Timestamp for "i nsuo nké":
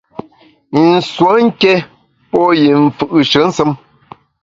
0.77-1.73